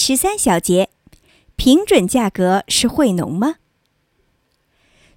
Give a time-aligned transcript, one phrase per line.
[0.00, 0.90] 十三小节，
[1.56, 3.56] 平准价格是惠农吗？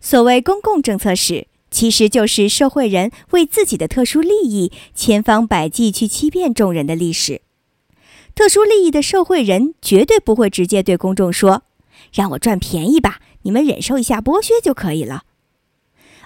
[0.00, 7.42] 所谓公共政策史，其实就是社会人为自己的特殊利益，千方百计去欺骗众人的历史。
[8.34, 11.62] 特殊利益的受贿人绝对不会直接对公众说
[12.10, 15.24] ：“让我赚便宜吧，你们忍受一下剥削就可以了。”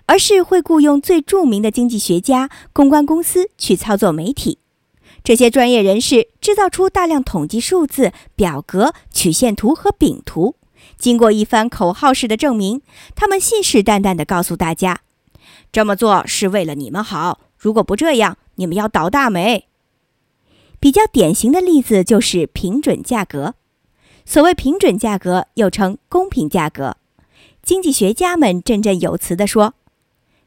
[0.06, 4.58] 而是会雇佣最著名的经济学家、公关公司去操作媒体。
[5.24, 10.56] 这些专业人士制造出大量统计数字、表格、曲线图和饼图，
[10.98, 12.82] 经过一番口号式的证明，
[13.16, 15.00] 他们信誓旦旦地告诉大家
[15.72, 19.66] ：“这么做是为了你们好，如果不这样，你们要倒大霉。”
[20.78, 23.54] 比较典型的例子就是平准价格。
[24.26, 26.98] 所谓平准价格，又称公平价格，
[27.62, 29.72] 经济学家们振振有词地说。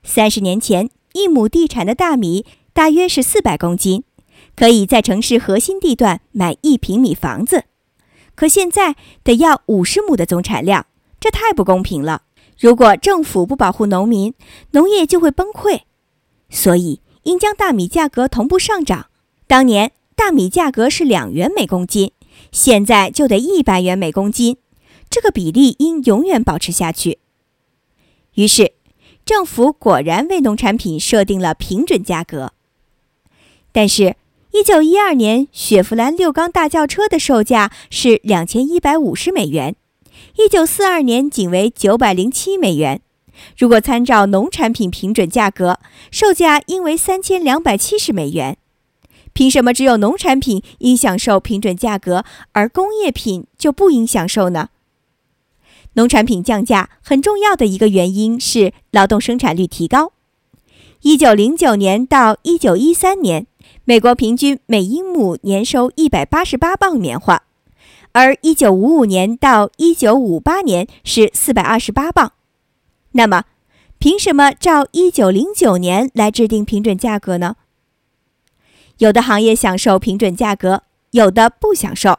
[0.03, 4.03] 三十年前，一亩地产的大米大约是四百公斤，
[4.57, 7.63] 可以在城市核心地段买一平米房子。
[8.36, 10.88] 可现在得要五十亩的总产量，
[11.19, 12.23] 这太不公平了。
[12.59, 14.33] 如果政府不保护农民，
[14.72, 15.81] 农业就会崩溃。
[16.49, 19.08] 所以应将大米价格同步上涨。
[19.45, 22.11] 当年大米价格是两元每公斤，
[22.52, 24.58] 现在就得一百元每公斤，
[25.09, 27.19] 这个比例应永远保持下去。
[28.33, 28.73] 于是。
[29.25, 32.53] 政府果然为农产品设定了平准价格，
[33.73, 34.16] 但是，
[34.59, 39.75] 一九一二年雪佛兰六缸大轿车的售价是两千一百五十美元，
[40.36, 42.99] 一九四二年仅为九百零七美元。
[43.55, 48.58] 如果参照农产品平准价格，售价应为三千两百七十美元。
[49.31, 54.69] 凭什么只有农产品应享受平准价格，而工业品就不应享受呢？
[55.94, 60.14] 农产品降价很重要的一个原因是劳动生产率提高。
[61.02, 63.45] 一九零九年到一九一三年，
[63.86, 67.44] 美国平均每英亩年收一百八十八磅棉花，
[68.14, 72.33] 而一九五五年到一九五八年是四百二十八磅。
[73.11, 73.44] 那么，
[73.99, 77.55] 凭什么照一九零九年来制定平准价格呢？
[78.98, 82.17] 有的行业享受平准价格，有的不享受，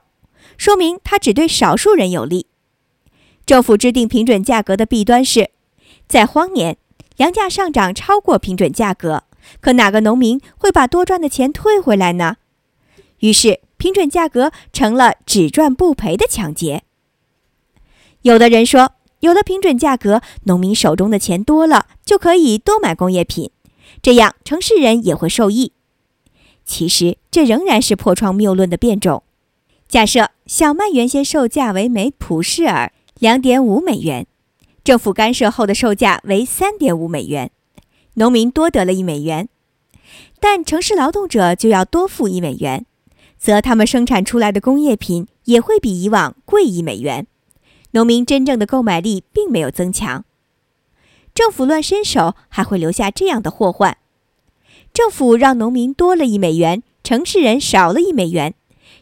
[0.56, 2.46] 说明它只对少数人有利。
[3.44, 5.50] 政府制定平准价格的弊端是，
[6.06, 6.76] 在荒年，
[7.18, 9.24] 粮价上涨超过平准价格，
[9.60, 12.36] 可哪个农民会把多赚的钱退回来呢？
[13.18, 16.84] 于是，平准价格成了只赚不赔的抢劫。
[18.22, 23.50] 有的人说，有了平准价格，农民手中的钱多了，就可以多买工业品，
[24.00, 25.72] 这样城市人也会受益。
[26.64, 29.24] 其实，这仍然是破窗谬论的变种。
[29.88, 32.92] 假设小麦原先售价为每普式尔。
[33.18, 34.28] 两点五美元，
[34.88, 37.50] 政府干涉后的售价为三点五美元，
[38.14, 39.50] 农民多得了一美元，
[40.40, 42.86] 但城市劳动者就要多付一美元，
[43.36, 47.26] 则他们生产出来的工业品也会比以往贵一美元，
[47.90, 50.24] 农民真正的购买力并没有增强。
[51.34, 53.98] 政府乱伸手还会留下这样的祸患：
[54.94, 58.54] 政府让农民多了一美元，城市人少了一美元，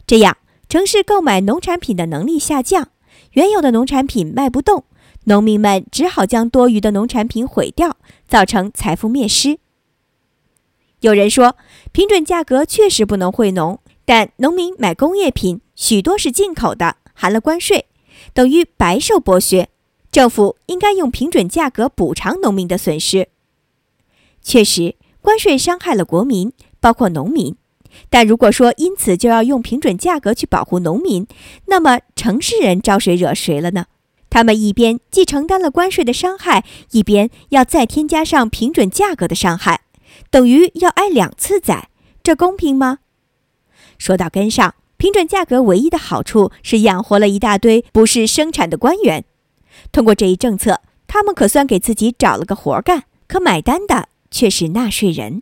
[0.05, 0.35] 这样
[0.67, 2.89] 城市购买农产品的能力下降。
[3.31, 4.83] 原有的农产品卖不动，
[5.27, 7.97] 农民们只好将多余的农产品毁掉，
[8.29, 9.59] 造成财富灭失。
[11.01, 11.57] 有人说，
[11.91, 17.87] 平准价格确实不能惠农，但农民买工业品许多是进口的，含了关税，
[18.33, 19.67] 等于白受剥削。
[20.09, 23.27] 政府应该用平准价格补偿农民的损失。
[24.41, 27.57] 确实，关税伤害了国民，包括农民。
[28.09, 31.27] 但如果说因此就要用平准价格去保护农民，
[31.65, 33.87] 那么城市人招谁惹谁了呢？
[34.29, 39.81] 他们一边既承担了关税的伤害，一边要再添加上平准价格的伤害，
[40.29, 41.89] 等于要挨两次宰，
[42.21, 42.99] 这公平吗？
[43.97, 49.25] 说到根上，平准价格唯一的好处是养活了一大堆不是生产的官员，
[49.91, 55.41] 通过这一政策，他们可算给自己找了个活干，可买单的却是纳税人。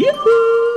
[0.00, 0.67] 哟呵。